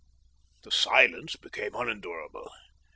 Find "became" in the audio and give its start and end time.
1.35-1.75